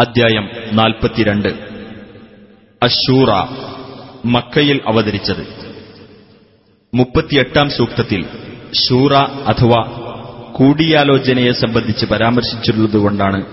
[0.00, 1.48] അധ്യായം നാൽപ്പത്തിരണ്ട്.
[2.82, 3.28] അശൂറ
[4.24, 5.46] മക്കയിൽ അവതരിച്ചത്.
[6.94, 8.24] മുപ്പത്തിയെട്ടാം സൂക്തത്തിൽ
[8.88, 9.14] ഷൂറ
[9.46, 9.84] അഥവാ
[10.52, 13.44] കൂടിയാലോചനയെ സംബന്ധിച്ച് പരാമർശിച്ചിട്ടുള്ളതുകൊണ്ടാണ്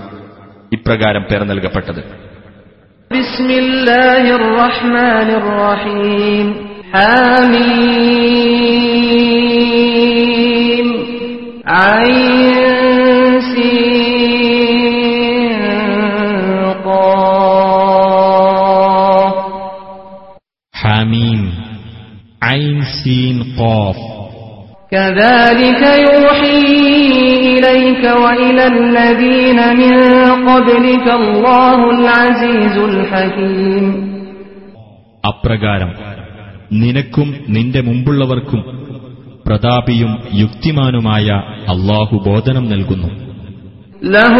[0.73, 2.01] ഇപ്രകാരം പേർ നൽകപ്പെട്ടത്.
[11.67, 12.62] ഹാമീം.
[23.58, 23.96] قاف
[24.92, 26.62] كذلك يوحي
[27.50, 29.94] إليك وإلى الذين من
[30.48, 33.86] قبلك الله العزيز الحكيم
[35.24, 35.90] അപ്രകാരം
[36.82, 38.60] നിനക്കും നിന്റെ മുമ്പുള്ളവർക്കും
[39.46, 40.12] പ്രതാപിയും
[40.42, 41.28] യുക്തിമാനുമായ
[41.74, 43.10] അള്ളാഹു ബോധനം നൽകുന്നു
[44.16, 44.34] له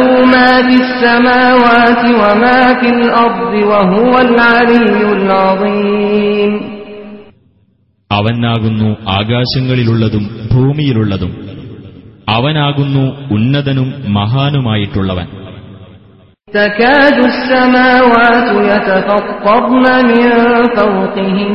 [8.13, 11.33] അവനാകുന്നു ആകാശങ്ങളിലുള്ളതും ഭൂമിയിലുള്ളതും
[12.29, 15.29] അവനാകുന്നു ഉന്നതനും മഹാനുമായിട്ടുള്ളവൻ
[16.49, 20.23] تكاد السماوات يتفطرن من
[20.77, 21.53] فوقهم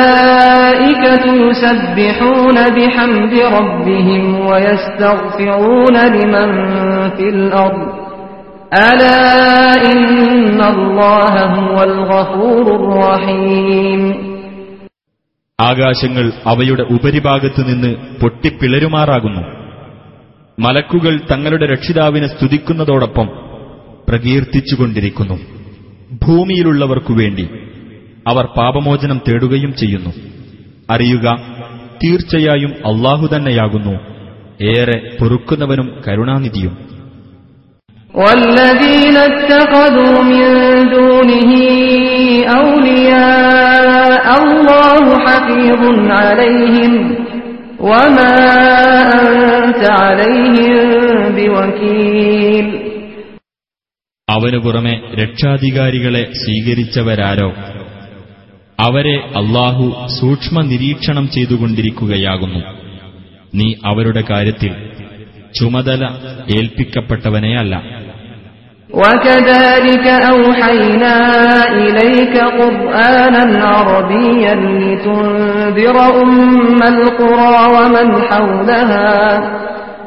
[0.00, 6.48] والملائكة يسبحون بحمد ربهم ويستغفرون لمن
[7.10, 7.93] في الأرض
[15.61, 19.41] ആകാശങ്ങൾ അവയുടെ ഉപരിഭാഗത്തു നിന്ന് പൊട്ടിപ്പിളരുമാറാകുന്നു.
[20.59, 23.29] മലക്കുകൾ തങ്ങളുടെ രക്ഷിതാവിനെ സ്തുതിക്കുന്നതോടൊപ്പം
[24.09, 25.39] പ്രകീർത്തിച്ചുകൊണ്ടിരിക്കുന്നു.
[26.27, 27.49] ഭൂമിയിലുള്ളവർക്കു വേണ്ടി
[28.27, 30.09] അവർ പാപമോചനം തേടുകയും ചെയ്യുന്നു.
[30.89, 31.37] അറിയുക
[32.03, 33.99] തീർച്ചയായും അള്ളാഹു തന്നെയാകുന്നു.
[34.63, 36.84] ഏറെ പൊറുക്കുന്നവനും കരുണാനിധിയും.
[38.14, 40.44] والذين اتخذوا من
[40.90, 41.50] دونه
[42.60, 45.82] أولياء الله حفيظ
[46.12, 46.92] عليهم
[47.82, 48.34] وما
[49.16, 50.78] أنت عليهم
[51.36, 52.66] بوكيل
[54.28, 57.48] അവനു പുറമെ രക്ഷാധികാരികളെ സ്വീകരിച്ചവരാരോ
[58.78, 59.86] അവരെ അള്ളാഹു
[60.18, 62.60] സൂക്ഷ്മ നിരീക്ഷണം ചെയ്തുകൊണ്ടിരിക്കുകയാകുന്നു
[63.54, 64.72] നീ അവരുടെ കാര്യത്തിൽ
[65.54, 66.02] ചുമതല
[66.56, 67.74] ഏൽപ്പിക്കപ്പെട്ടവനെയല്ല
[68.94, 71.16] وكذلك أوحينا
[71.74, 79.14] إليك قرآنا عربيا لتنذر أم القرى ومن حولها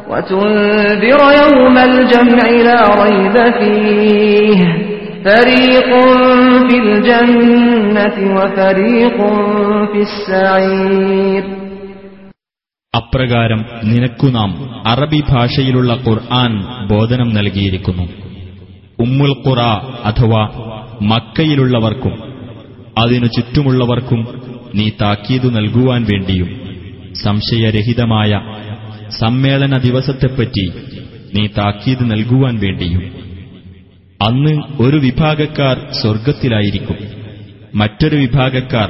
[0.09, 4.59] وتنذر يوم الجمع لا ريب فيه
[5.25, 5.89] فريق
[6.67, 9.17] في الجنة وفريق
[9.91, 11.43] في السعير
[12.93, 14.49] അപ്രകാരം നിനക്കു നാം
[14.85, 16.51] അറബി ഭാഷയിലുള്ള ഖുർആൻ
[16.87, 18.05] ബോധനം നൽകിയിരിക്കുന്നു
[18.99, 19.61] ഉമ്മുൽ ഖുറ
[20.09, 20.41] അഥവാ
[21.11, 22.15] മക്കയിലുള്ളവർക്കും
[22.97, 24.21] അതിനു ചുറ്റുമുള്ളവർക്കും
[24.73, 26.49] നീ താക്കീതു നൽകുവാൻ വേണ്ടിയും
[27.23, 28.31] സംശയരഹിതമായ
[29.19, 30.65] സമ്മേളന ദിവസത്തെപ്പറ്റി
[31.33, 33.03] നീ താക്കീത് നൽകുവാൻ വേണ്ടിയും
[34.19, 36.99] അന്ന് ഒരു വിഭാഗക്കാർ സ്വർഗത്തിലായിരിക്കും
[37.73, 38.89] മറ്റൊരു വിഭാഗക്കാർ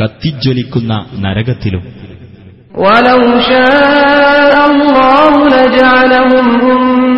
[0.00, 0.92] കത്തിജ്വലിക്കുന്ന
[1.24, 1.84] നരകത്തിലും
[2.78, 3.20] ولو
[3.50, 6.46] شاء الله لجعلهم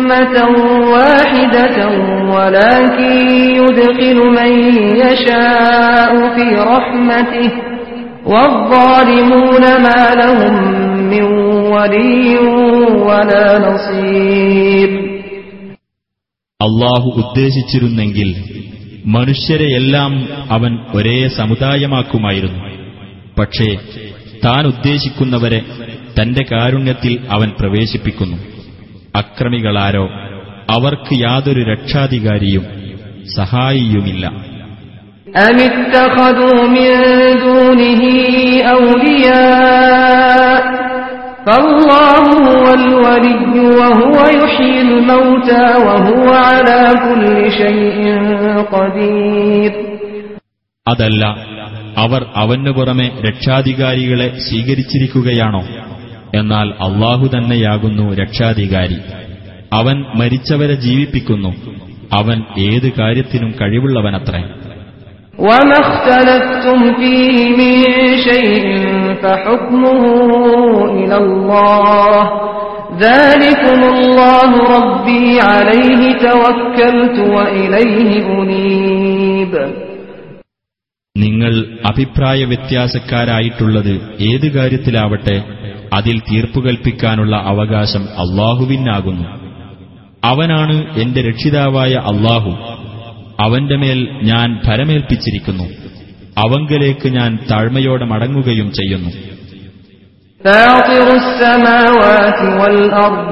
[0.09, 0.35] أمة
[0.91, 1.77] واحدة
[2.29, 3.11] ولكن
[3.59, 4.51] يدخل من
[4.99, 7.51] يشاء في رحمته
[8.25, 10.53] والظالمون ما لهم
[11.09, 11.23] من
[11.73, 12.27] ولي
[13.01, 14.89] ولا نصير
[16.59, 18.29] അള്ളാഹു ഉദ്ദേശിച്ചിരുന്നെങ്കിൽ
[19.07, 20.11] മനുഷ്യരെയെല്ലാം
[20.49, 22.61] അവൻ ഒരേ സമുദായമാക്കുമായിരുന്നു
[23.39, 23.69] പക്ഷേ
[24.45, 25.59] താൻ ഉദ്ദേശിക്കുന്നവരെ
[26.19, 28.37] തന്റെ കാരുണ്യത്തിൽ അവൻ പ്രവേശിപ്പിക്കുന്നു
[29.16, 30.08] അക്രമികളാരോ
[30.70, 32.66] അവർക്ക് യാതൊരു രക്ഷാധികാരിയും
[33.36, 34.32] സഹായിയുമില്ല.
[50.88, 51.26] അതല്ല
[51.96, 55.64] അവർ അവനു പുറമെ രക്ഷാധികാരികളെ സ്വീകരിച്ചിരിക്കുകയാണോ?
[56.35, 58.99] എന്നാൽ അള്ളാഹു തന്നെയാകുന്നു രക്ഷാധികാരി
[59.73, 61.51] അവൻ മരിച്ചവരെ ജീവിപ്പിക്കുന്നു
[62.13, 62.37] അവൻ
[62.67, 64.43] ഏത് കാര്യത്തിനും കഴിവുള്ളവനത്രേ
[65.41, 67.73] وما اختلفتم فيه من
[68.21, 68.65] شيء
[69.23, 70.01] فحكمه
[70.95, 72.19] إلى الله
[72.99, 79.53] ذلكم الله ربي عليه توكلت وإليه أنيب
[81.15, 81.53] നിങ്ങൾ
[81.89, 83.93] അഭിപ്രായ വ്യത്യാസക്കാരായിട്ടുള്ളത്
[84.29, 85.35] ഏത് കാര്യത്തിലാവട്ടെ
[85.97, 89.25] അതിൽ തീർപ്പുകൽപ്പിക്കാനുള്ള അവകാശം അള്ളാഹുവിനാകുന്നു
[90.23, 92.51] അവനാണ് എന്റെ രക്ഷിതാവായ അള്ളാഹു
[93.43, 95.65] അവന്റെ മേൽ ഞാൻ ഭരമേൽപ്പിച്ചിരിക്കുന്നു
[96.37, 99.11] അവങ്കലേക്ക് ഞാൻ താഴ്മയോടെ മടങ്ങുകയും ചെയ്യുന്നു
[100.41, 103.27] فاطر السماوات والأرض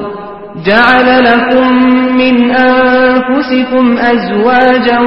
[0.63, 1.67] جعل لكم
[2.13, 2.35] من
[2.69, 4.99] أنفسكم أزواجا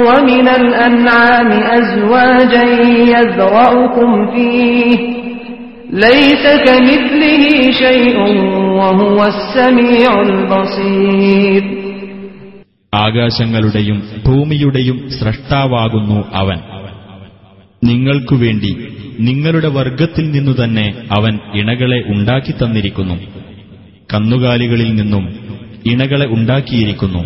[0.00, 2.64] ومن الأنعام أزواجا
[3.08, 4.90] يذرأكم فيه
[12.93, 16.57] ആകാശങ്ങളുടെയും ഭൂമിയുടെയും സ്രഷ്ടാവാകുന്നു അവൻ.
[17.83, 18.87] നിങ്ങൾക്കു വേണ്ടി
[19.19, 23.15] നിങ്ങളുടെ വർഗത്തിൽ നിന്നു തന്നെ അവൻ ഇണകളെ ഉണ്ടാക്കി തന്നിരിക്കുന്നു.
[24.13, 25.35] കന്നുകാലികളിൽ നിന്നും
[25.85, 27.25] ഇണകളെ ഉണ്ടാക്കിയിരിക്കുന്നു.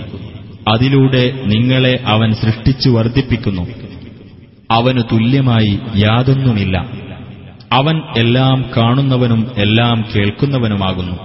[0.67, 3.67] അതിലൂടെ നിങ്ങളെ അവൻ സൃഷ്ടിച്ചു വർദ്ധിപ്പിക്കുന്നു.
[4.71, 7.00] അവനു തുല്യമായി യാതൊന്നുമില്ല.
[7.72, 11.16] അവൻ എല്ലാം കാണുന്നവനും എല്ലാം കേൾക്കുന്നവനുമാകുന്നു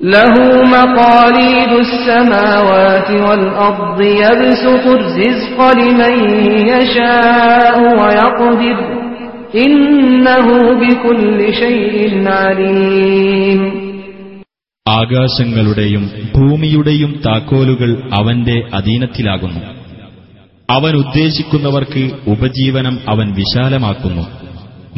[0.00, 0.34] له
[0.74, 6.14] مقاليد السماوات والأرض يبسط الرزق لمن
[6.72, 8.76] يشاء ويقدر
[9.56, 11.96] إنه بكل شيء
[12.34, 13.60] عليم
[14.86, 16.04] ആകാശങ്ങളുടെയും
[16.36, 19.60] ഭൂമിയുടെയും താക്കോലുകൾ അവന്റെ അധീനത്തിലാകുന്നു
[20.68, 24.24] അവൻ ഉദ്ദേശിക്കുന്നവർക്ക് ഉപജീവനം അവൻ വിശാലമാക്കുന്നു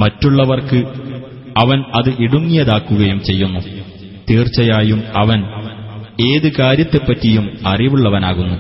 [0.03, 0.81] മറ്റുള്ളവർക്ക്
[1.63, 3.61] അവൻ അത് ഇടുങ്ങിയതാക്കുകയും ചെയ്യുന്നു
[4.31, 5.41] തീർച്ചയായും അവൻ
[6.31, 8.59] ഏത് കാര്യത്തെപ്പറ്റിയും അറിവുള്ളവനാകുന്നു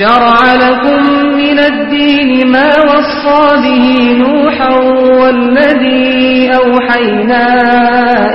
[0.00, 1.02] شرع لكم
[1.42, 3.84] من الدين ما وصى به
[4.24, 4.72] نوحا
[5.20, 6.10] والذي
[6.62, 7.44] أوحينا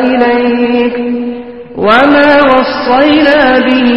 [0.09, 0.95] إليك
[1.77, 3.89] وما وصينا به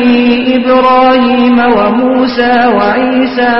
[0.58, 3.56] إبراهيم وموسى وعيسى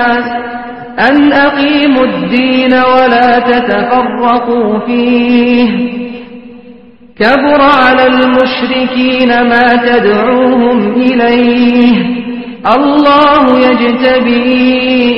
[1.00, 5.68] أن أقيموا الدين ولا تتفرقوا فيه
[7.16, 11.96] كبر على المشركين ما تدعوهم إليه
[12.68, 14.52] الله يجتبي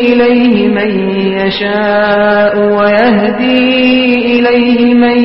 [0.02, 0.90] إليه من
[1.38, 3.74] يشاء ويهدي
[4.32, 5.18] إليه من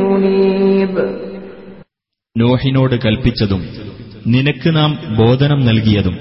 [0.00, 0.94] ينيب
[2.36, 3.62] നോഹിനോട് കൽപ്പിച്ചതും
[4.26, 6.16] നിനക്ക് നാം ബോധനം നൽകിയതും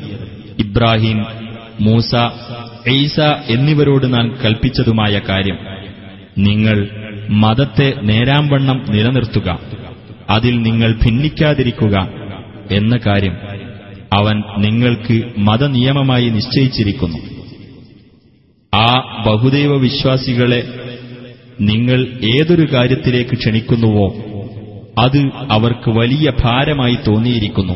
[0.59, 1.19] ഇബ്രാഹിം
[1.80, 2.12] മൂസ
[2.88, 5.59] ഈസ എന്നിവരോട് നാം കൽപ്പിച്ചതുമായ കാര്യം.
[6.38, 6.88] നിങ്ങൾ
[7.29, 9.61] മതത്തെ നേരാംവണ്ണം നിലനിർത്തുക.
[10.31, 12.09] അതിൽ നിങ്ങൾ ഭിന്നിക്കാതിരിക്കുക
[12.71, 13.37] എന്ന കാര്യം
[14.12, 17.19] അവൻ നിങ്ങൾക്ക് മതനിയമമായി നിശ്ചയിച്ചിരിക്കുന്നു.
[18.75, 20.69] ആ ബഹുദൈവ വിശ്വാസികളെ
[21.61, 24.15] നിങ്ങൾ ഏതൊരു കാര്യത്തിലേക്ക് ക്ഷണിക്കുന്നുവോ
[24.99, 27.75] അത് അവർക്ക് വലിയ ഭാരമായി തോന്നിയിരിക്കുന്നു.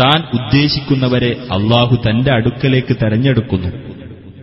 [0.00, 3.89] താൻ ഉദ്ദേശിക്കുന്നവരെ അള്ളാഹു തന്റെ അടുക്കലേക്ക് തെരഞ്ഞെടുക്കുന്നു.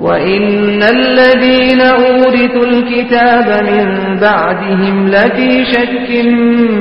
[0.00, 0.46] وإن
[0.90, 3.86] الذين أورثوا الكتاب من
[4.20, 6.08] بعدهم لفي شك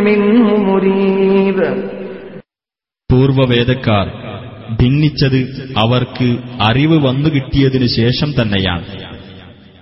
[0.07, 1.57] منه مريب
[3.09, 4.07] പൂർവവേദക്കാർ
[4.79, 5.39] ഭിന്നിച്ചത്
[5.81, 6.27] അവർക്ക്
[6.61, 8.85] അറിവ് വന്നുകിട്ടിയതിനു ശേഷം തന്നെയാണ്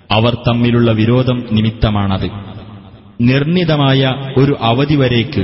[0.10, 2.28] അവർ തമ്മിലുള്ള വിരോധം നിമിത്തമാണത്
[3.22, 4.02] നിർണിതമായ
[4.38, 5.44] ഒരു അവധി വരേക്ക്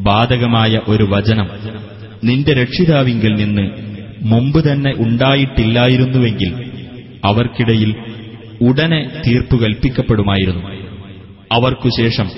[0.00, 1.48] ബാധകമായ ഒരു വചനം
[2.22, 3.64] നിന്റെ രക്ഷിതാവിങ്കിൽ നിന്ന്
[4.24, 6.52] മുമ്പ് തന്നെ ഉണ്ടായിട്ടില്ലായിരുന്നുവെങ്കിൽ
[7.24, 7.90] അവർക്കിടയിൽ
[8.60, 10.62] ഉടനെ തീർപ്പു കൽപ്പിക്കപ്പെടുമായിരുന്നു
[11.50, 12.28] അവർക്കുശേഷം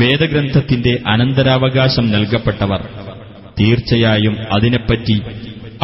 [0.00, 2.82] വേദഗ്രന്ഥത്തിന്റെ അനന്തരാവകാശം നൽകപ്പെട്ടവർ
[3.60, 5.16] തീർച്ചയായും അതിനെപ്പറ്റി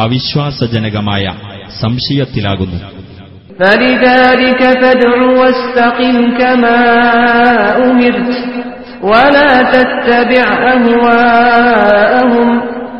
[0.05, 1.25] അവിശ്വാസജനകമായ
[1.81, 2.79] സംശയത്തിലാകുന്നു
[3.59, 6.79] فلذلك فادع واستقم كما
[7.79, 8.31] أمرت
[9.03, 10.45] ولا تتبع
[10.75, 12.47] أهواءهم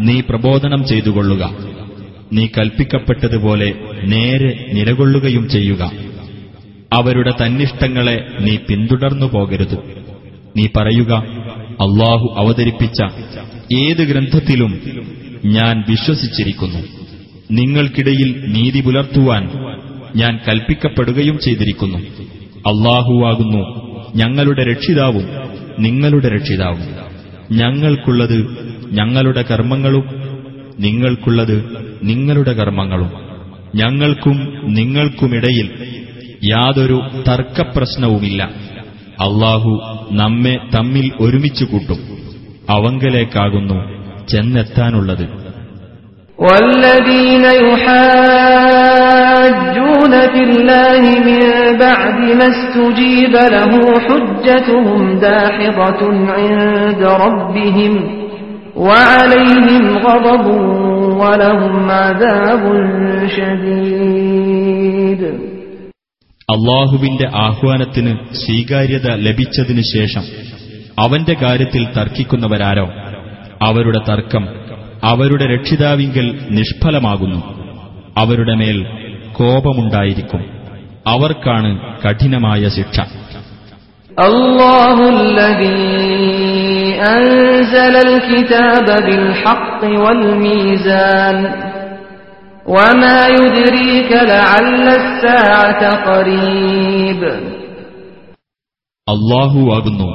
[0.00, 1.56] നീ പ്രബോധനം ചെയ്തുകൊള്ളുക.
[2.32, 3.74] നീ കൽപ്പിക്കപ്പെട്ടതുപോലെ
[4.04, 5.92] നേരെ നിലകൊള്ളുകയും ചെയ്യുക.
[6.92, 9.78] അവരുടെ തന്നിഷ്ടങ്ങളെ നീ പിന്തുടർന്നു പോകരുത്.
[10.56, 11.12] നീ പറയുക
[11.80, 13.02] അള്ളാഹു അവതരിപ്പിച്ച
[13.74, 14.80] ഏത് ഗ്രന്ഥത്തിലും
[15.44, 16.78] ഞാൻ വിശ്വസിച്ചിരിക്കുന്നു.
[17.50, 19.50] നിങ്ങൾക്കിടയിൽ നീതി പുലർത്തുവാൻ
[20.16, 21.98] ഞാൻ കൽപ്പിക്കപ്പെടുകയും ചെയ്തിരിക്കുന്നു.
[22.66, 23.84] അള്ളാഹുവാകുന്നു
[24.16, 25.24] ഞങ്ങളുടെ രക്ഷിതാവും
[25.78, 27.14] നിങ്ങളുടെ രക്ഷിതാവും.
[27.52, 30.05] ഞങ്ങൾക്കുള്ളത് ഞങ്ങളുടെ കർമ്മങ്ങളും
[30.79, 31.55] നിങ്ങൾക്കുള്ളത്
[32.01, 33.09] നിങ്ങളുടെ കർമ്മങ്ങളും
[33.73, 34.37] ഞങ്ങൾക്കും
[34.77, 35.67] നിങ്ങൾക്കുമിടയിൽ
[36.45, 38.41] യാതൊരു തർക്കപ്രശ്നവുമില്ല
[39.19, 39.71] അള്ളാഹു
[40.19, 42.01] നമ്മെ തമ്മിൽ ഒരുമിച്ചു കൂട്ടും
[42.69, 43.79] അവങ്കലേക്കാകുന്നു
[44.27, 45.27] ചെന്നെത്താനുള്ളത്
[46.39, 47.45] والذين
[48.79, 51.41] يحاجون في الله من
[51.77, 57.93] بعد ما استجيب له حجتهم داحضة عند ربهم
[58.79, 59.67] وعليهم
[59.99, 60.45] غضب
[61.21, 62.63] ولهم عذاب
[63.37, 65.21] شديد
[66.49, 70.23] അള്ളാഹുവിന്റെ ആഹ്വാനത്തിന് സ്വീകാര്യത ലഭിച്ചതിനു ശേഷം
[70.97, 72.85] അവന്റെ കാര്യത്തിൽ തർക്കിക്കുന്നവരാരോ
[73.65, 74.43] അവരുടെ തർക്കം
[75.03, 76.27] അവരുടെ രക്ഷിതാവിങ്കൽ
[76.57, 77.39] നിഷ്ഫലമാകുന്നു
[78.19, 78.77] അവരുടെ മേൽ
[79.39, 80.41] കോപമുണ്ടായിരിക്കും
[81.13, 81.71] അവർക്കാണ്
[82.03, 82.97] കഠിനമായ ശിക്ഷ
[84.17, 85.75] الله الذي
[87.09, 91.37] أنزل الكتاب بالحق والميزان
[92.67, 97.21] وما يدريك لعل الساعة قريب
[99.07, 100.07] അള്ളാഹുവാകുന്നു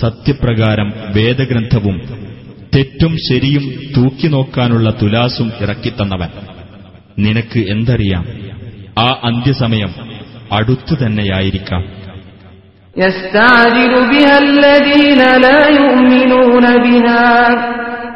[0.00, 1.96] സത്യപ്രകാരം വേദഗ്രന്ഥവും
[2.72, 6.30] തെറ്റും ശരിയും തൂക്കിനോക്കാനുള്ള തുലാസും ഇറക്കിത്തന്നവൻ
[7.18, 8.24] നിനക്ക് എന്തറിയാം
[8.98, 9.92] ആ അന്ത്യസമയം
[10.52, 11.82] അടുത്തു തന്നെയായിരിക്കാം
[12.96, 17.30] يستعجل بها الذين لا يؤمنون بها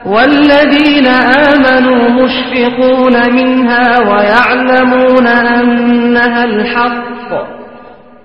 [0.07, 1.07] والذين
[1.51, 7.31] آمنوا مشفقون منها ويعلمون أنها الحق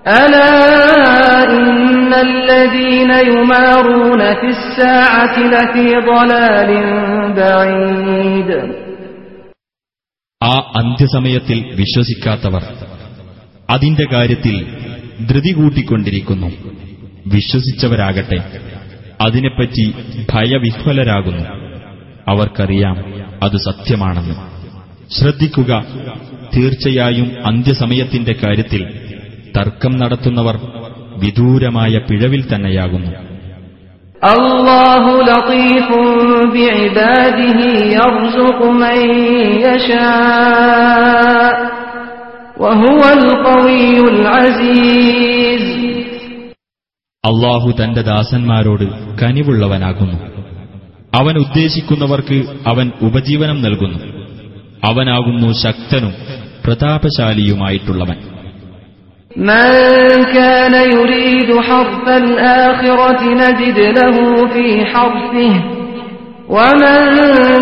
[0.06, 0.52] ألا
[1.50, 6.70] إن الذين يمارون في الساعة لفي ضلال
[7.36, 8.50] بعيد
[10.40, 12.62] ആ അന്ത്യസമയത്തിൽ വിശ്വസിക്കാത്തവർ
[13.70, 14.56] അതിന്റെ കാര്യത്തിൽ
[15.29, 16.47] ധൃതി കൂട്ടിക്കൊണ്ടിരിക്കുന്നു.
[17.27, 18.43] വിശ്വസിച്ചവരാകട്ടെ.
[19.21, 19.93] അതിനെപ്പറ്റി
[20.33, 21.43] ഭയവിഹ്വലരാകുന്നു.
[22.27, 22.97] അവർക്കറിയാം
[23.43, 24.35] അത് സത്യമാണെന്ന്.
[25.11, 25.85] ശ്രദ്ധിക്കുക.
[26.55, 28.87] തീർച്ചയായും അന്ത്യസമയത്തിന്റെ കാര്യത്തിൽ
[29.57, 30.59] തർക്കം നടത്തുന്നവർ
[31.17, 33.11] വിദൂരമായ പിഴവിൽ തന്നെയാകുന്നു.
[34.23, 35.21] അള്ളാഹു
[47.24, 48.86] അള്ളാഹു തന്റെ ദാസന്മാരോട്
[49.20, 50.18] കനിവുള്ളവനാകുന്നു
[51.12, 54.00] അവൻ ഉദ്ദേശിക്കുന്നവർക്ക് അവൻ ഉപജീവനം നൽകുന്നു
[54.82, 56.14] അവനാകുന്നു ശക്തനും
[56.64, 58.18] പ്രതാപശാലിയുമായിട്ടുള്ളവൻ
[59.30, 59.68] من
[60.32, 64.16] كان يريد حرث الآخرة نجد له
[64.46, 65.52] في حرثه
[66.50, 66.98] ومن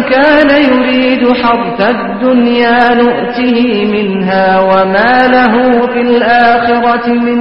[0.04, 5.54] كان يريد حرث الدنيا نؤته منها وما له
[5.86, 7.38] في الآخرة من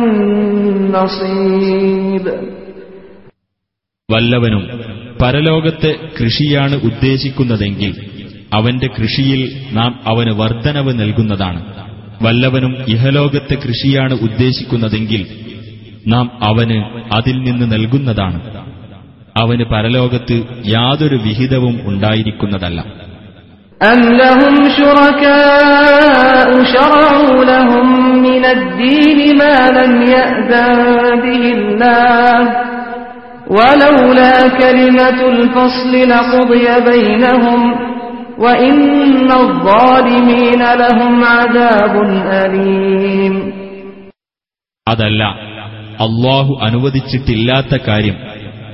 [0.92, 2.25] نصيب
[4.10, 4.63] വല്ലവനും
[5.20, 7.92] പരലോകത്തെ കൃഷിയാണ് ഉദ്ദേശിക്കുന്നതെങ്കിൽ
[8.51, 9.42] അവന്റെ കൃഷിയിൽ
[9.74, 11.60] നാം അവന് വർധനവ് നൽകുന്നതാണ്
[12.22, 15.22] വല്ലവനും ഇഹലോകത്തെ കൃഷിയാണ് ഉദ്ദേശിക്കുന്നതെങ്കിൽ
[16.13, 16.77] നാം അവന്
[17.18, 18.39] അതിൽ നിന്ന് നൽകുന്നതാണ്
[19.36, 20.38] അവന് പരലോകത്ത്
[20.75, 22.80] യാതൊരു വിഹിതവും ഉണ്ടായിരിക്കുന്നതല്ല
[23.82, 27.88] أم لهم شركاء شرعوا لهم
[28.22, 30.80] من الدين ما لم يأذن
[31.24, 32.38] به الله
[33.50, 37.62] ولولا كلمة الفصل لقضي بينهم
[38.39, 38.80] وإن
[39.44, 41.94] الظالمين لهم عذاب
[42.44, 43.36] أليم
[44.88, 45.22] അതല്ല
[46.00, 48.18] അള്ളാഹു അനുവദിച്ചിട്ടില്ലാത്ത കാര്യം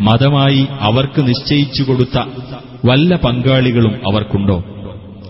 [0.08, 2.18] മതമായി അവർക്ക് നിശ്ചയിച്ചു കൊടുത്ത
[2.86, 4.58] വല്ല പങ്കാളികളും അവർക്കുണ്ടോ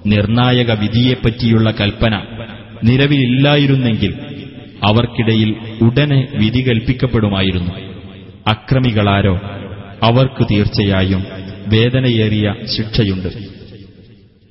[0.06, 2.14] നിർണായക വിധിയെപ്പറ്റിയുള്ള കൽപ്പന
[2.88, 4.14] നിലവിലില്ലായിരുന്നെങ്കിൽ
[4.88, 5.50] അവർക്കിടയിൽ
[5.86, 7.74] ഉടനെ വിധി കൽപ്പിക്കപ്പെടുമായിരുന്നു
[8.48, 9.36] അക്രമികളാരോ
[10.04, 11.24] അവർക്ക് തീർച്ചയായും
[11.74, 13.32] വേദനയേറിയ ശിക്ഷയുണ്ട്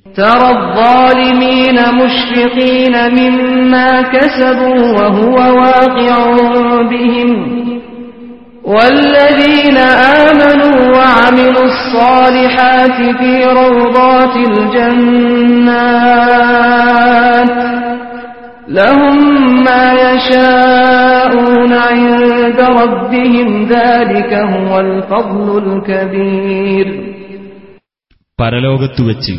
[0.05, 6.17] ترى الظالمين مشفقين مما كسبوا وهو واقع
[6.85, 7.29] بهم
[8.67, 9.77] والذين
[10.21, 14.35] آمنوا وعملوا الصالحات في روضات
[16.13, 17.51] الجنات
[18.69, 19.17] لهم
[19.63, 26.87] ما يشاءون عند ربهم ذلك هو الفضل الكبير
[28.39, 29.33] പരലോകത്തുവച്ച്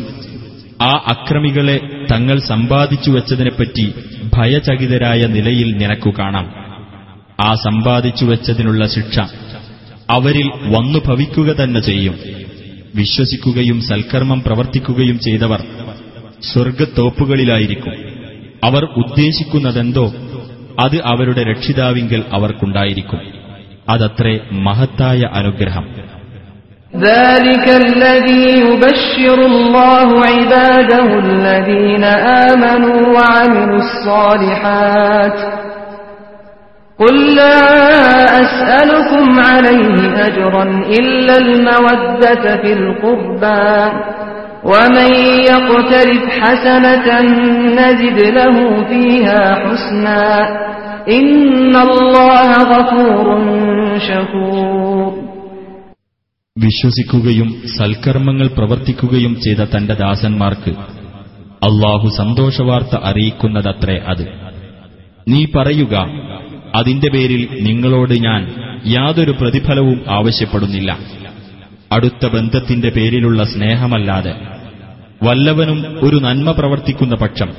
[0.81, 1.77] ആ അക്രമികളെ
[2.11, 3.85] തങ്ങൾ സമ്പാദിച്ചു വച്ചതിനെപ്പറ്റി
[4.35, 6.45] ഭയചകിതരായ നിലയിൽ നിനക്കു കാണാം
[7.41, 9.17] ആ സമ്പാദിച്ചു വച്ചതിനുള്ള ശിക്ഷ
[10.09, 12.15] അവരിൽ വന്നു ഭവിക്കുക തന്നെ ചെയ്യും
[12.99, 15.61] വിശ്വസിക്കുകയും സൽക്കർമ്മം പ്രവർത്തിക്കുകയും ചെയ്തവർ
[16.49, 17.95] സ്വർഗത്തോപ്പുകളിലായിരിക്കും
[18.63, 20.05] അവർ ഉദ്ദേശിക്കുന്നതെന്തോ
[20.83, 23.21] അത് അവരുടെ രക്ഷിതാവിങ്കൽ അവർക്കുണ്ടായിരിക്കും
[23.93, 24.35] അതത്രേ
[24.65, 25.87] മഹത്തായ അനുഗ്രഹം
[26.93, 32.03] ذلك الذي يبشر الله عباده الذين
[32.43, 35.37] آمنوا وعملوا الصالحات
[36.99, 37.59] قل لا
[38.43, 39.95] أسألكم عليه
[40.27, 43.69] أجرا إلا المودة في القربى
[44.63, 45.09] ومن
[45.51, 47.07] يقترف حسنة
[47.79, 50.23] نزد له فيها حسنا
[51.09, 53.25] إن الله غفور
[53.99, 55.11] شكور
[56.57, 60.71] വിശ്വസിക്കുകയും സൽക്കർമ്മങ്ങൾ പ്രവർത്തിക്കുകയും ചെയ്ത തന്റെ ദാസന്മാർക്ക്
[61.61, 64.23] അള്ളാഹു സന്തോഷവാർത്ത അറിയിക്കുന്നതത്രേ അത്
[65.27, 65.93] നീ പറയുക
[66.77, 68.41] അതിന്റെ പേരിൽ നിങ്ങളോട് ഞാൻ
[68.93, 70.91] യാതൊരു പ്രതിഫലവും ആവശ്യപ്പെടുന്നില്ല
[71.95, 74.33] അടുത്ത ബന്ധത്തിന്റെ പേരിലുള്ള സ്നേഹമല്ലാതെ
[75.21, 77.49] വല്ലവനും ഒരു നന്മ പ്രവർത്തിക്കുന്ന പക്ഷം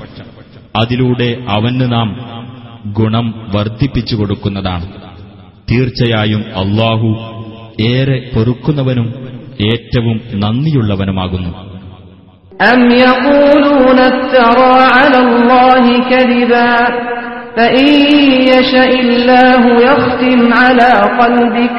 [0.75, 2.09] അതിലൂടെ അവന് നാം
[2.97, 3.25] ഗുണം
[3.55, 4.87] വർദ്ധിപ്പിച്ചു കൊടുക്കുന്നതാണ്
[5.71, 7.09] തീർച്ചയായും അള്ളാഹു
[7.87, 9.07] ഏറെ പൊറുക്കുന്നവനും
[9.71, 11.51] ഏറ്റവും നന്ദിയുള്ളവനുമാകുന്നു
[12.65, 16.69] أم يقولون افترى على الله كذبا
[17.57, 17.87] فإن
[18.47, 21.75] يشأ الله يختم على قلبك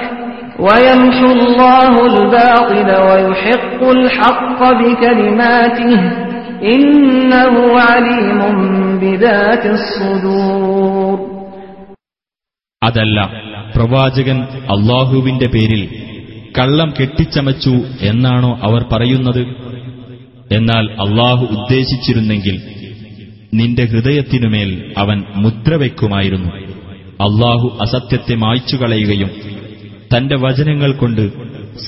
[0.59, 5.99] ويمحو الله الباطل ويحق الحق بكلماته
[6.67, 8.41] إنه عليم
[9.03, 11.17] بذات الصدور
[12.83, 13.19] അതല്ല
[13.77, 14.39] പ്രവാചകൻ
[14.75, 15.83] അള്ളാഹുവിന്റെ പേരിൽ
[16.59, 17.73] കള്ളം കെട്ടിച്ചമച്ചു
[18.03, 19.41] എന്നാണോ അവർ പറയുന്നത്
[20.51, 22.57] എന്നാൽ അള്ളാഹു ഉദ്ദേശിച്ചിരുന്നെങ്കിൽ
[23.53, 24.71] നിന്റെ ഹൃദയത്തിനുമേൽ
[25.03, 26.51] അവൻ മുദ്ര വയ്ക്കുമായിരുന്നു
[27.27, 29.31] അള്ളാഹു അസത്യത്തെ മായ്ച്ചു കളയുകയും
[30.13, 31.25] തന്റെ വചനങ്ങൾ കൊണ്ട്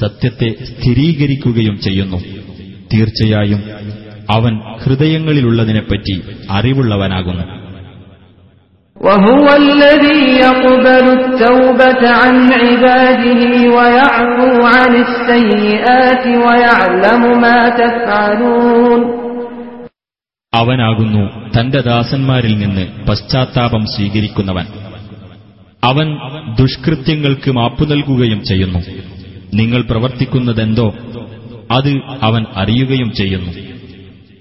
[0.01, 2.19] സത്യത്തെ സ്ഥിരീകരിക്കുകയും ചെയ്യുന്നു
[2.93, 3.61] തീർച്ചയായും
[4.31, 6.17] അവൻ ഹൃദയങ്ങളിലുള്ളതിനെപ്പറ്റി
[6.51, 7.47] അറിവുള്ളവനാകുന്നു
[8.97, 13.43] وهو الذي يقبل التوبة عن عباده
[13.77, 19.01] ويعفو عن السيئات ويعلم ما تفعلون
[20.55, 21.23] അവനാകുന്നു
[21.57, 24.67] തന്റെ ദാസന്മാരിൽ നിന്ന് പശ്ചാത്താപം സ്വീകരിക്കുന്നവൻ
[25.83, 26.09] അവൻ
[26.59, 28.81] ദുഷ്കൃത്യങ്ങൾക്ക് മാപ്പു നൽകുകയും ചെയ്യുന്നു
[29.53, 30.89] നിങ്ങൾ പ്രവർത്തിക്കുന്നതെന്തോ
[31.77, 31.93] അത്
[32.29, 33.53] അവൻ അറിയുകയും ചെയ്യുന്നു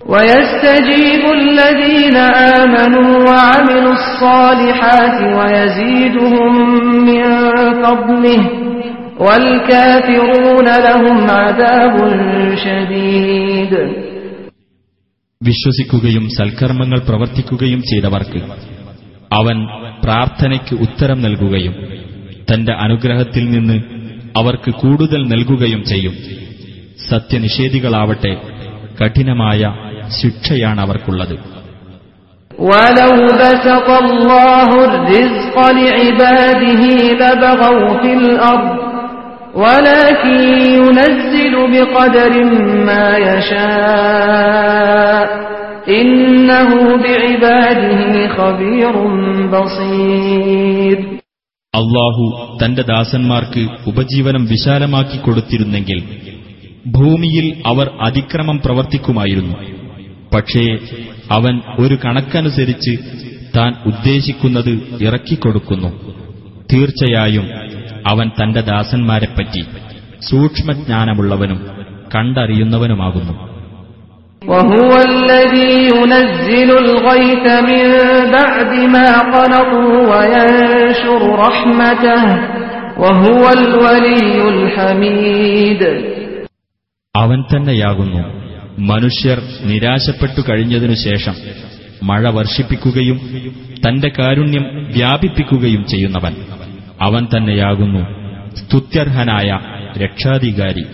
[0.06, 2.18] ويستجيب الذين
[2.58, 6.54] آمنوا وعملوا الصالحات ويزيدهم
[7.10, 7.22] من
[7.84, 8.42] فضله
[9.20, 11.96] والكافرون لهم عذاب
[12.66, 13.74] شديد
[15.44, 18.40] വിശ്വസിക്കുകയും സൽക്കർമ്മങ്ങൾ പ്രവർത്തിക്കുകയും ചെയ്തവർക്ക്
[19.32, 19.58] അവൻ
[20.04, 21.76] പ്രാർത്ഥനയ്ക്ക് ഉത്തരം നൽകുകയും
[22.50, 23.78] തന്റെ അനുഗ്രഹത്തിൽ നിന്ന്
[24.36, 26.16] അവർക്ക് കൂടുതൽ നൽകുകയും ചെയ്യും
[27.10, 28.34] സത്യനിഷേധികളാവട്ടെ
[29.00, 29.62] കഠിനമായ
[30.20, 31.36] ശിക്ഷയാണ് അവർക്കുള്ളത്
[32.52, 36.84] ولو بسط الله الرزق لعباده
[37.22, 38.70] لبغوا في الأرض
[39.56, 40.38] ولكن
[40.76, 42.34] ينزل بقدر
[42.88, 45.03] ما يشاء
[51.75, 56.03] അള്ളാഹു തന്റെ ദാസന്മാർക്ക് ഉപജീവനം വിശാലമാക്കി കൊടുത്തിരുന്നെങ്കിൽ
[56.87, 59.55] ഭൂമിയിൽ അവർ അതിക്രമം പ്രവർത്തിക്കുമായിരുന്നു.
[60.35, 60.79] പക്ഷേ
[61.31, 62.99] അവൻ ഒരു കണക്കനുസരിച്ച്
[63.57, 66.15] താൻ ഉദ്ദേശിക്കുന്നത് ഇറക്കിക്കൊടുക്കുന്നു.
[66.73, 67.49] തീർച്ചയായും
[68.07, 69.65] അവൻ തന്റെ ദാസന്മാരെപ്പറ്റി
[70.31, 71.71] സൂക്ഷ്മജ്ഞാനമുള്ളവനും
[72.15, 73.54] കണ്ടറിയുന്നവനുമാകുന്നു.
[74.44, 77.86] وهو الذي ينزل الغيث من
[78.32, 82.22] بعد ما قنطوا وينشر رحمته
[82.98, 85.82] وهو الولي الحميد
[87.16, 88.22] അവൻ തന്നെയാകുന്നു
[88.90, 91.36] മനുഷ്യർ നിരാശപ്പെട്ടു കഴിഞ്ഞതിനു ശേഷം
[92.02, 93.18] മഴ വർഷിപ്പിക്കുകയും
[93.86, 96.36] തന്റെ കാരുണ്യം വ്യാപിപ്പിക്കുകയും ചെയ്യുന്നവൻ
[97.02, 98.04] അവൻ തന്നെയാകുന്നു
[98.60, 99.50] സ്തുത്യർഹനായ
[100.04, 100.86] രക്ഷാധികാരി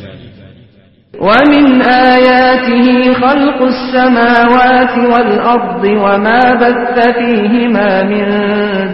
[1.14, 1.82] ومن
[2.12, 8.26] آياته خلق السماوات والأرض وما بث فيهما من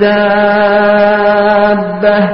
[0.02, 2.30] دابة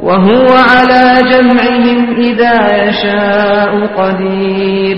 [0.00, 4.96] وهو على جمعهم إذا يشاء قدير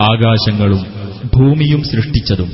[0.00, 0.82] ആകാശങ്ങളും
[1.34, 2.50] ഭൂമിയും സൃഷ്ടിച്ചതും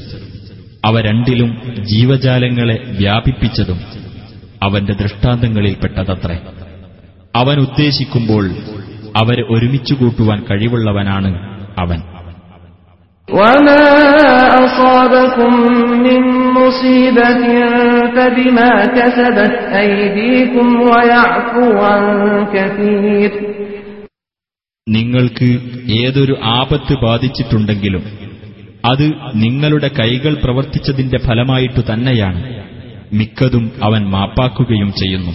[0.85, 1.51] അവ രണ്ടിലും
[1.91, 3.79] ജീവജാലങ്ങളെ വ്യാപിപ്പിച്ചതും
[4.63, 6.39] അവന്റെ ദൃഷ്ടാന്തങ്ങളിൽപ്പെട്ടതത്രേ
[7.35, 8.45] അവൻ ഉദ്ദേശിക്കുമ്പോൾ
[9.18, 12.02] അവരെ ഒരുമിച്ചു കൂട്ടുവാൻ കഴിവുള്ളവനാണ് അവൻ.
[24.90, 25.60] നിങ്ങൾക്ക്
[25.92, 28.04] ഏതൊരു ആപത്ത് ബാധിച്ചിട്ടുണ്ടെങ്കിലും
[28.86, 32.64] അത് നിങ്ങളുടെ കൈകൾ പ്രവർത്തിച്ചതിന്റെ ഫലമായിട്ടു തന്നെയാണ്.
[33.14, 35.32] മിക്കതും അവൻ മാപ്പാക്കുകയും ചെയ്യുന്നു.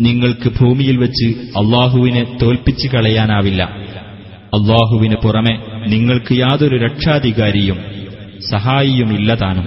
[0.00, 1.28] നിങ്ങൾക്ക് ഭൂമിയിൽ വെച്ച്
[1.60, 3.62] അള്ളാഹുവിനെ തോൽപ്പിച്ചു കളയാനാവില്ല
[4.52, 5.54] അള്ളാഹുവിന് പുറമെ
[5.86, 7.78] നിങ്ങൾക്ക് യാതൊരു രക്ഷാധികാരിയും
[8.52, 9.66] സഹായിയുമില്ലതാനും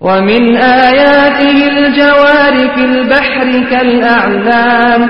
[0.00, 0.42] ومن
[0.86, 5.02] آياته الجوار في البحر كالأعلام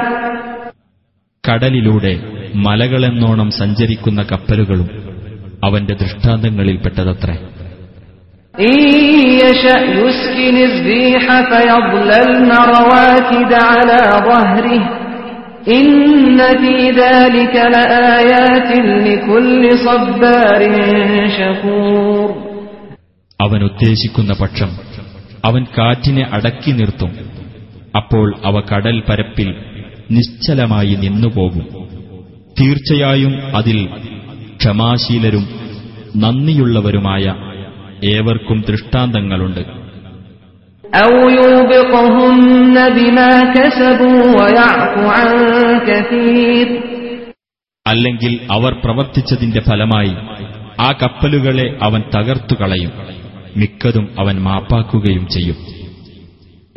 [1.48, 2.20] കടലിലൂടെ
[2.56, 4.90] മലകളെന്നോണം സഞ്ചരിക്കുന്ന കപ്പലുകളും
[5.64, 7.34] അവന്റെ ദൃഷ്ടാന്തങ്ങളിൽപ്പെട്ടതത്രേ.
[23.42, 24.70] അവൻ ഉദ്ദേശിക്കുന്ന പക്ഷം
[25.46, 27.12] അവൻ കാറ്റിനെ അടക്കി നിർത്തും.
[27.96, 29.71] അപ്പോൾ അവ കടൽ പരപ്പിൽ
[30.12, 31.68] നിശ്ചലമായി നിന്നുപോകും.
[32.60, 33.90] തീർച്ചയായും അതിൽ
[34.58, 35.48] ക്ഷമാശീലരും
[36.18, 37.36] നന്ദിയുള്ളവരുമായ
[38.04, 39.82] ഏവർക്കും ദൃഷ്ടാന്തങ്ങളുണ്ട്.
[47.88, 50.16] അല്ലെങ്കിൽ അവർ പ്രവർത്തിച്ചതിന്റെ ഫലമായി
[50.80, 52.92] ആ കപ്പലുകളെ അവൻ തകർത്തുകളയും
[53.58, 55.81] മിക്കതും അവൻ മാപ്പാക്കുകയും ചെയ്യും.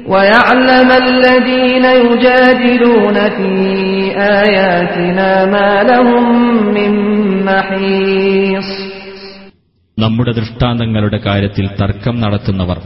[0.03, 3.51] ويعلم الذين يجادلون في
[4.41, 6.25] آياتنا ما لهم
[6.73, 6.91] من
[7.45, 8.69] محيص
[9.97, 12.77] നമ്മുടെ ദൃഷ്ടാന്തങ്ങളുടെ കാര്യത്തിൽ തർക്കം നടത്തുന്നവർ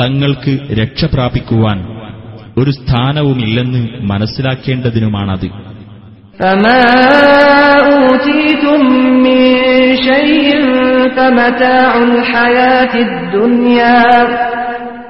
[0.00, 1.78] തങ്ങൾക്ക് രക്ഷ പ്രാപിക്കുവാൻ
[2.58, 5.48] ഒരു സ്ഥാനവുമില്ലെന്ന് മനസ്സിലാക്കേണ്ടതിനുമാണത്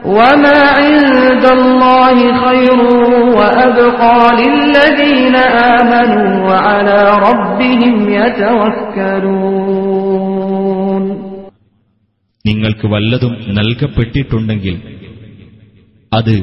[0.09, 2.79] وما عند الله خير
[3.39, 5.37] وأبقى للذين
[5.73, 6.99] آمنوا وعلى
[7.29, 7.95] ربهم
[9.83, 11.05] يتوكلون
[12.45, 14.75] നിങ്ങൾക്ക് വല്ലതും നൽകപ്പെട്ടിട്ടുണ്ടെങ്കിൽ
[16.13, 16.35] അത്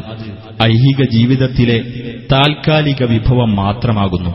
[0.66, 1.78] ഐഹിക ജീവിതത്തിലെ
[2.32, 4.32] താൽക്കാലിക വിഭവം മാത്രമാകുന്നു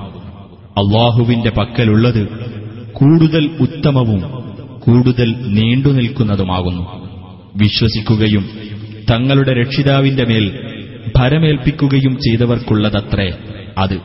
[0.77, 2.23] അള്ളാഹുവിന്റെ പക്കലുള്ളത്
[2.99, 4.21] കൂടുതൽ ഉത്തമവും
[4.85, 6.85] കൂടുതൽ നീണ്ടുനിൽക്കുന്നതുമാകുന്നു
[7.63, 8.45] വിശ്വസിക്കുകയും
[9.09, 10.47] തങ്ങളുടെ രക്ഷിതാവിന്റെ മേൽ
[11.17, 13.29] ഭരമേൽപ്പിക്കുകയും ചെയ്തവർക്കുള്ളതത്രേ
[13.79, 13.97] അത്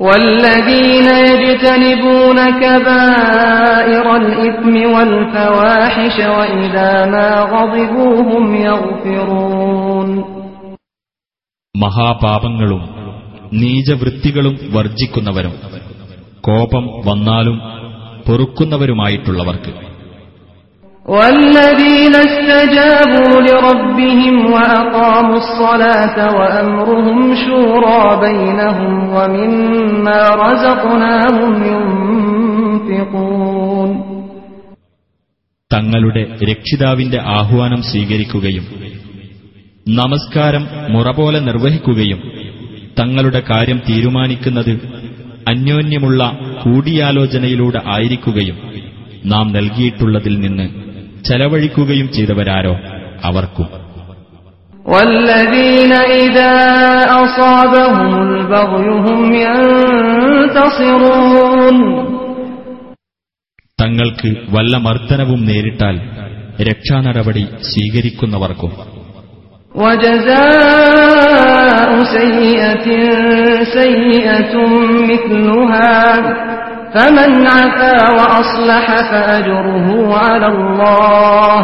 [0.00, 10.08] والذين يجتنبون كبائر الإثم والفواحش وإذا ما غضبوا هم يغفرون
[11.74, 12.82] മഹാപാപങ്ങളും
[13.52, 15.54] നീചവൃത്തികളും വർജിക്കുന്നവരും
[16.44, 17.56] കോപം വന്നാലും
[18.26, 19.72] പൊറുക്കുന്നവരുമായിട്ടുള്ളവർക്ക്
[21.06, 31.52] والذين استجابوا لربهم وأقاموا الصلاة وأمرهم شورى بينهم ومما رزقناهم
[32.90, 33.90] ينفقون
[35.70, 38.64] തങ്ങളുടെ രക്ഷിതാവിന്റെ ആഹ്വാനം സ്വീകരിക്കുകയും
[39.92, 40.62] നമസ്കാരം
[40.94, 42.20] മുറ പോലെ നിർവഹിക്കുകയും
[42.96, 44.72] തങ്ങളുടെ കാര്യം തീരുമാനിക്കുന്നത്
[45.46, 46.22] അന്യോന്യമുള്ള
[46.62, 48.56] കൂടിയാലോചനയിലൂടെ ആയിരിക്കുകയും
[49.24, 50.66] നാം നൽകിയിട്ടുള്ളതിൽ നിന്ന്
[51.24, 52.74] ചെലവഴിക്കുകയും ചെയ്തവരാരോ
[53.24, 53.66] അവർക്കും
[54.86, 56.54] والذين إذا
[57.14, 59.20] أصابهم البغي هم
[60.48, 61.76] ينتصرون
[63.78, 65.96] തങ്ങൾക്ക് വല്ല മർദ്ദനവും നേരിട്ടാൽ
[66.68, 68.72] രക്ഷാനടപടി സ്വീകരിക്കുന്നവർക്കും
[69.74, 72.86] وجزاء سيئة
[73.78, 74.54] سيئة
[75.10, 75.94] مثلها
[76.94, 79.86] فمن عفا وأصلح فأجره
[80.18, 81.62] على الله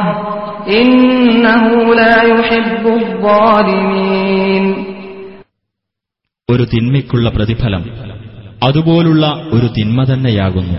[0.74, 4.64] إنه لا يحب الظالمين
[6.48, 7.83] ഒരു തിന്മയ്ക്കുള്ള പ്രതിഫലം
[8.62, 10.78] അതുപോലുള്ള ഒരു തിന്മ തന്നെയാകുന്നു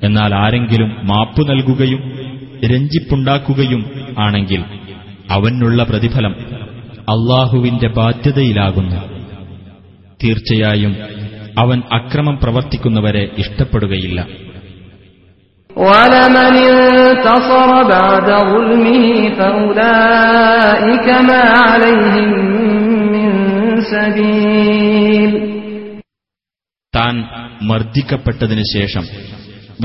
[0.00, 2.00] എന്നാൽ ആരെങ്കിലും മാപ്പു നൽകുകയും
[2.64, 3.82] രഞ്ജിപ്പുണ്ടാക്കുകയും
[4.18, 4.60] ആണെങ്കിൽ
[5.30, 6.34] അവനുള്ള പ്രതിഫലം
[7.08, 8.98] അള്ളാഹുവിന്റെ ബാധ്യതയിലാകുന്നു
[10.20, 10.92] തീർച്ചയായും
[11.59, 14.27] അവൻ അക്രമം പ്രവർത്തിക്കുന്നവരെ ഇഷ്ടപ്പെടുകയില്ല.
[26.95, 27.23] താൻ
[27.61, 29.03] മർദ്ദിക്കപ്പെട്ടതിനു ശേഷം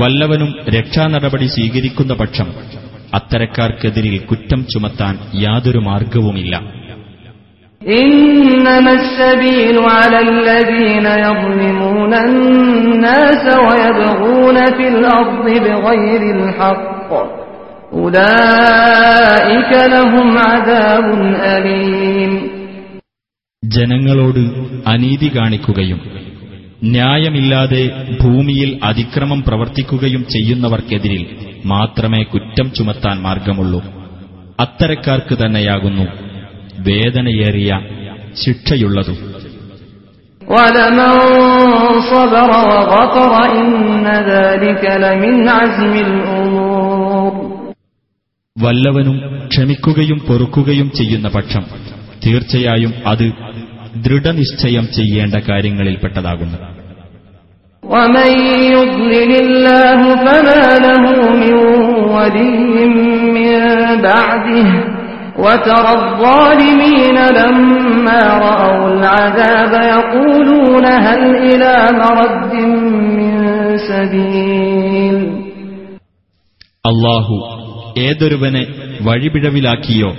[0.01, 2.53] വല്ലവനും രക്ഷാനടപടി സ്വീകരിക്കുന്ന പക്ഷം
[3.13, 6.76] അത്തരക്കാർക്കെതിരിൽ കുറ്റം ചുമത്താൻ യാതൊരു മാർഗവുമില്ല.
[7.80, 17.10] إنما السبيل على الذين يظلمون الناس ويبغون في الأرض بغير الحق
[17.94, 21.06] أولئك لهم عذاب
[21.48, 22.32] أليم
[23.62, 24.40] ജനങ്ങളോട്
[24.86, 25.98] അനീതി കാണിക്കുകയും
[26.92, 27.82] ന്യായമില്ലാതെ
[28.22, 31.22] ഭൂമിയിൽ അതിക്രമം പ്രവർത്തിക്കുകയും ചെയ്യുന്നവർക്കെതിരിൽ
[31.64, 33.80] മാത്രമേ കുറ്റം ചുമത്താൻ മാർഗമുള്ളൂ
[34.58, 36.06] അത്തരക്കാർക്ക് തന്നെയാകുന്നു
[36.79, 37.79] വേദനയേറിയ
[38.45, 39.37] ശിക്ഷയുള്ളതും.
[48.57, 51.65] വല്ലവനും ക്ഷമിക്കുകയും പൊറുക്കുകയും ചെയ്യുന്ന പക്ഷം
[52.25, 53.31] തീർച്ചയായും അത്
[53.95, 56.57] ദൃഢനിശ്ചയം ചെയ്യേണ്ട കാര്യങ്ങളിൽപ്പെട്ടതാകുന്നു.
[57.83, 58.77] ഒമയ്യുഗ്ലില്ലാഹു
[60.11, 61.57] ഫലാലഹു മിൻ
[62.13, 62.91] വലിയ്യിൻ
[63.33, 63.59] മിൻ
[64.01, 64.96] ബഅദിഹി.
[65.38, 72.52] وترى الظالمين لما رأوا العذاب يقولون هل إلى مرد
[73.18, 73.32] من
[73.88, 75.16] سبيل
[76.84, 77.36] അള്ളാഹു
[78.00, 78.62] ഏതൊരുവനെ
[79.00, 80.10] വഴിപിഴവിലാക്കിയോ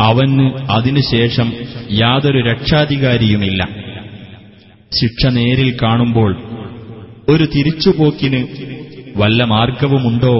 [0.00, 1.48] അവന് അതിനുശേഷം
[2.02, 3.60] യാതൊരു രക്ഷാധികാരിയുമില്ല
[4.92, 6.30] ശിക്ഷ നേരിൽ കാണുമ്പോൾ
[7.28, 8.40] ഒരു തിരിച്ചുപോക്കിന്
[9.16, 10.36] വല്ല മാർഗവുമുണ്ടോ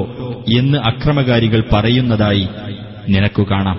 [0.58, 2.46] എന്ന് അക്രമകാരികൾ പറയുന്നതായി
[3.12, 3.78] നിനക്കു കാണാം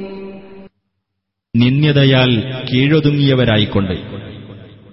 [1.55, 2.29] നിന്ദ്യതയാൽ
[2.69, 3.95] കീഴൊതുങ്ങിയവരായിക്കൊണ്ട്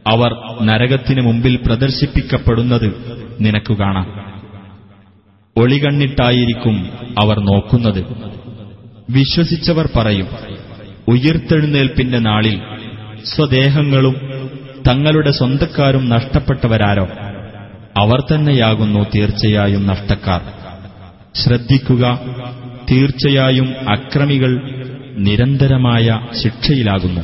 [0.07, 0.31] അവർ
[0.63, 2.87] നരകത്തിനു മുമ്പിൽ പ്രദർശിപ്പിക്കപ്പെടുന്നത്
[3.41, 4.07] നിനക്കു കാണാം.
[5.57, 6.77] ഒളികണ്ണിട്ടായിരിക്കും
[7.19, 8.01] അവർ നോക്കുന്നത്.
[9.11, 10.29] വിശ്വസിച്ചവർ പറയും
[11.09, 12.57] ഉയർത്തെഴുന്നേൽപ്പിന്റെ നാളിൽ
[13.25, 14.17] സ്വദേഹങ്ങളും
[14.89, 17.07] തങ്ങളുടെ സ്വന്തക്കാരും നഷ്ടപ്പെട്ടവരാരോ?
[17.97, 20.43] അവർ തന്നെയാകുന്നു തീർച്ചയായും നഷ്ടക്കാർ.
[21.35, 22.05] ശ്രദ്ധിക്കുക
[22.91, 24.53] തീർച്ചയായും അക്രമികൾ
[25.18, 26.08] നിരന്തരമായ
[26.42, 27.24] ശിക്ഷയിലാകുന്നു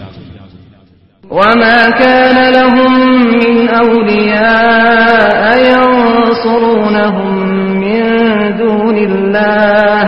[1.24, 2.92] وما كان لهم
[3.34, 7.34] من أولياء ينصرونهم
[7.84, 8.02] من
[8.58, 10.04] دون الله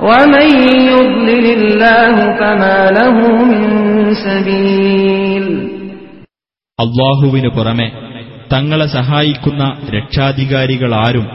[0.00, 0.48] ومن
[0.90, 3.64] يضلل الله فما له من
[4.26, 5.46] سبيل
[6.78, 7.88] അള്ളാഹുവിനു പുറമെ
[8.52, 9.62] തങ്ങളെ സഹായിക്കുന്ന
[9.96, 11.26] രക്ഷാധികാരികളാരും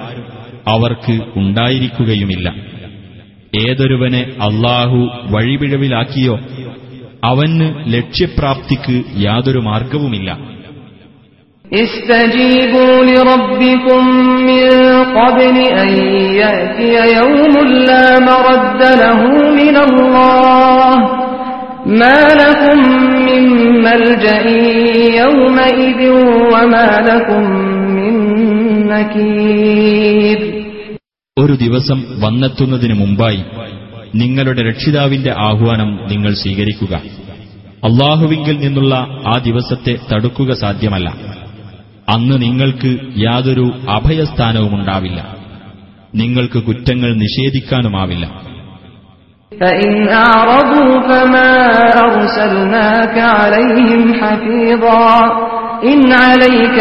[0.67, 2.47] അവർക്ക് ഉണ്ടായിരിക്കുകയുമില്ല
[3.56, 4.98] ഏതൊരുവനെ അള്ളാഹു
[5.30, 6.38] വഴിപിഴവിലാക്കിയോ
[7.24, 10.52] അവന് ലക്ഷ്യപ്രാപ്തിക്ക് യാതൊരു മാർഗവുമില്ല.
[31.38, 33.44] ഒരു ദിവസം വന്നെത്തുന്നതിനു മുമ്പായി
[34.14, 36.94] നിങ്ങളുടെ രക്ഷിതാവിന്റെ ആഹ്വാനം നിങ്ങൾ സ്വീകരിക്കുക.
[37.84, 38.94] അള്ളാഹുവിങ്കിൽ നിന്നുള്ള
[39.26, 41.14] ആ ദിവസത്തെ തടുക്കുക സാധ്യമല്ല.
[42.08, 45.36] അന്ന് നിങ്ങൾക്ക് യാതൊരു അഭയസ്ഥാനവുമുണ്ടാവില്ല.
[46.14, 48.26] നിങ്ങൾക്ക് കുറ്റങ്ങൾ നിഷേധിക്കാനുമാവില്ല.
[55.84, 56.78] ഇൻ അലൈക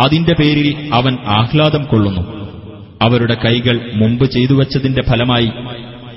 [0.00, 2.40] അതിന്റെ പേരിൽ അവൻ ആഹ്ലാദം കൊള്ളുന്നു.
[3.02, 5.50] അവരുടെ കൈകൾ മുമ്പ് ചെയ്തു വച്ചതിന്റെ ഫലമായി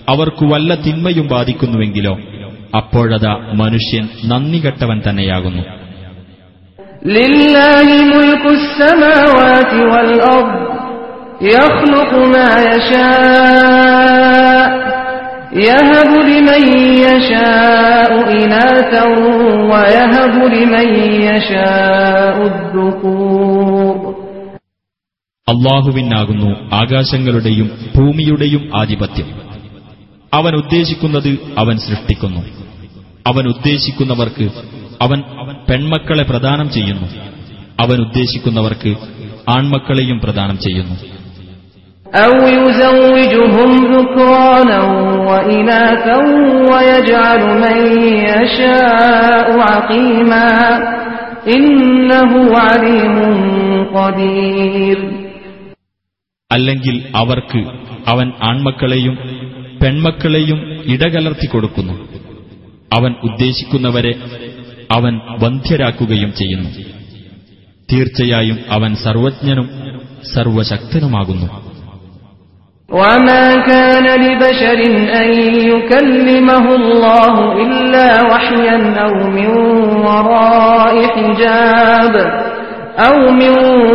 [0.10, 2.20] അവർക്കു വല്ല തിന്മയും ബാധിക്കുന്നുവെങ്കിലോ
[2.78, 5.64] അപ്പോഴതാ മനുഷ്യൻ നന്ദി കെട്ടവൻ തന്നെയാകുന്നു.
[7.08, 8.00] ലില്ലാഹി
[15.63, 16.63] يهب لمن
[17.05, 19.05] يشاء إناثا
[19.71, 20.89] ويهب لمن
[21.27, 23.95] يشاء الذكور
[25.49, 29.29] അള്ളാഹുവിനാകുന്നു ആകാശങ്ങളുടെയും ഭൂമിയുടെയും ആധിപത്യം
[30.33, 32.43] അവൻ ഉദ്ദേശിക്കുന്നത് അവൻ സൃഷ്ടിക്കുന്നു
[33.27, 34.47] അവൻ ഉദ്ദേശിക്കുന്നവർക്ക്
[35.01, 35.19] അവൻ
[35.69, 37.09] പെൺമക്കളെ പ്രദാനം ചെയ്യുന്നു
[37.81, 38.93] അവൻ ഉദ്ദേശിക്കുന്നവർക്ക്
[39.51, 40.97] ആൺമക്കളെയും പ്രദാനം ചെയ്യുന്നു
[42.13, 44.81] أو يزوجهم ذكرانا
[45.29, 46.17] وإناثا
[46.71, 47.79] ويجعل من
[48.31, 50.49] يشاء عقيما
[51.49, 53.15] إنه عليم
[53.95, 54.99] قدير
[56.51, 57.61] അല്ലെങ്കിൽ അവർക്ക്
[58.07, 59.15] അവൻ ആൺമക്കളെയും
[59.81, 60.59] പെൺമക്കളെയും
[60.93, 61.95] ഇടകലർത്തി കൊടുക്കുന്നു
[62.91, 64.13] അവൻ ഉദ്ദേശിക്കുന്നവരെ
[64.91, 66.71] അവൻ വന്ധ്യരാക്കുകയും ചെയ്യുന്നു
[67.89, 69.69] തീർച്ചയായും അവൻ സർവജ്ഞനും
[70.35, 71.49] സർവശക്തനുമാകുന്നു
[72.91, 74.81] وما كان لبشر
[75.23, 75.29] أن
[75.73, 79.51] يكلمه الله إلا وحيا أو من
[80.07, 82.15] وراء حجاب
[83.07, 83.53] أو من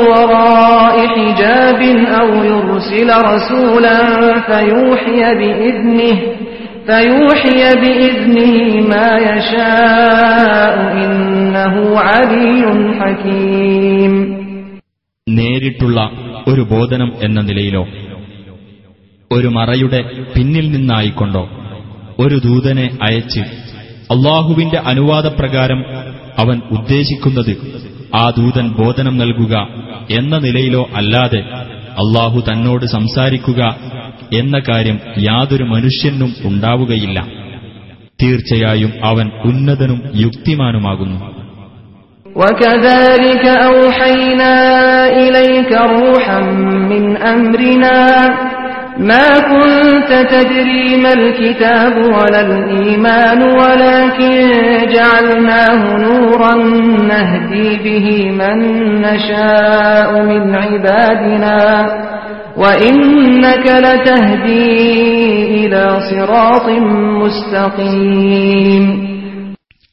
[0.10, 1.82] وراء حجاب
[2.20, 4.00] أو يرسل رسولا
[4.40, 6.18] فيوحي بإذنه
[6.88, 8.56] فيوحي بإذنه
[8.88, 12.62] ما يشاء إنه علي
[13.00, 14.14] حكيم
[15.28, 16.00] നേരിട്ടുള്ള
[16.48, 17.84] ഒരു ബോധനം എന്ന നിലയിലോ
[19.32, 20.00] ഒരു മറയുടെ
[20.34, 21.44] പിന്നിൽ നിന്നായിക്കൊണ്ടോ
[22.24, 23.44] ഒരു ദൂതനെ അയച്ച്
[24.14, 25.80] അള്ളാഹുവിന്റെ അനുവാദപ്രകാരം
[26.44, 27.54] അവൻ ഉദ്ദേശിക്കുന്നത്
[28.16, 29.56] ആ ദൂതൻ ബോധനം നൽകുക
[30.18, 31.42] എന്ന നിലയിലോ അല്ലാതെ
[32.04, 33.62] അള്ളാഹു തന്നോട് സംസാരിക്കുക
[34.34, 37.20] എന്ന കാര്യം യാതൊരു മനുഷ്യനും ഉണ്ടാവുകയില്ല
[38.20, 41.20] തീർച്ചയായും അവൻ ഉന്നതനും യുക്തിമാനുമാകുന്നു
[42.36, 44.54] وكذلك أوحينا
[45.18, 46.40] إليك روحا
[46.92, 47.98] من أمرنا
[49.02, 54.36] ما كنت تدري ما الكتاب ولا الإيمان ولكن
[54.96, 56.56] جعلناه نورا
[57.12, 58.58] نهدي به من
[59.02, 61.58] نشاء من عبادنا
[62.58, 64.80] وإنك لتهدي
[65.58, 66.66] إلى صراط
[67.22, 68.86] مستقيم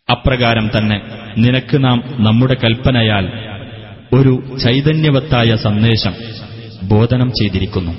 [0.08, 0.96] അപ്രകാരം തന്നെ
[1.36, 3.24] നിനക്ക് നാം നമ്മുടെ കൽപ്പനയാൽ
[4.12, 4.32] ഒരു
[4.64, 6.14] ചൈതന്യവത്തായ സന്ദേശം
[6.92, 7.92] ബോധനം ചെയ്തിരിക്കുന്നു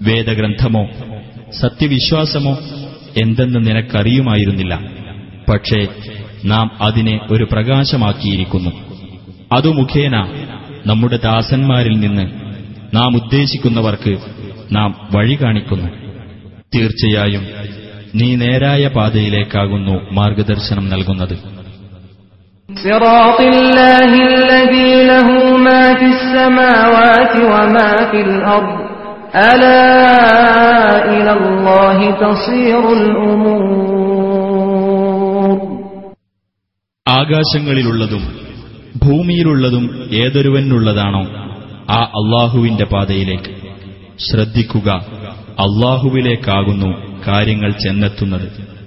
[0.00, 0.82] വേദഗ്രന്ഥമോ
[1.60, 2.54] സത്യവിശ്വാസമോ
[3.22, 4.74] എന്തെന്ന് നിനക്കറിയുമായിരുന്നില്ല
[5.48, 5.80] പക്ഷേ
[6.44, 8.72] നാം അതിനെ ഒരു പ്രകാശമാക്കിയിരിക്കുന്നു
[9.52, 10.16] അതു മുഖേന
[10.86, 12.26] നമ്മുടെ ദാസന്മാരിൽ നിന്ന്
[12.94, 14.12] നാം ഉദ്ദേശിക്കുന്നവർക്ക്
[14.72, 15.88] നാം വഴി കാണിക്കുന്നു
[16.74, 17.44] തീർച്ചയായും
[18.14, 21.36] നീ നേരായ പാതയിലേക്കാകുന്നു മാർഗദർശനം നൽകുന്നത്
[22.68, 25.28] صراط الله الذي له
[25.58, 28.78] ما في السماوات وما في الأرض
[37.09, 38.41] ആകാശങ്ങളിലുള്ളതും
[39.05, 41.21] ഭൂമിയിലുള്ളതും ഏതൊരുവനുള്ളതാണോ
[41.89, 43.55] ആ അള്ളാഹുവിന്റെ പാതയിലേക്ക്.
[44.19, 44.89] ശ്രദ്ധിക്കുക
[45.59, 48.80] അള്ളാഹുവിലേക്കാകുന്നു കാര്യങ്ങൾ ചെന്നെത്തുന്നത്.